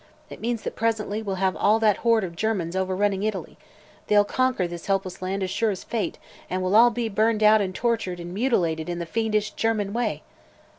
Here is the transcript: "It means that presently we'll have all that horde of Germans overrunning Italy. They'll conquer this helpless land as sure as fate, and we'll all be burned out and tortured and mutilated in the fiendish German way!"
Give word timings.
"It 0.31 0.41
means 0.41 0.63
that 0.63 0.75
presently 0.75 1.21
we'll 1.21 1.35
have 1.35 1.55
all 1.55 1.77
that 1.77 1.97
horde 1.97 2.23
of 2.23 2.35
Germans 2.35 2.75
overrunning 2.75 3.21
Italy. 3.21 3.59
They'll 4.07 4.25
conquer 4.25 4.67
this 4.67 4.87
helpless 4.87 5.21
land 5.21 5.43
as 5.43 5.51
sure 5.51 5.69
as 5.69 5.83
fate, 5.83 6.17
and 6.49 6.63
we'll 6.63 6.75
all 6.75 6.89
be 6.89 7.07
burned 7.07 7.43
out 7.43 7.61
and 7.61 7.75
tortured 7.75 8.19
and 8.19 8.33
mutilated 8.33 8.89
in 8.89 8.97
the 8.97 9.05
fiendish 9.05 9.51
German 9.51 9.93
way!" 9.93 10.23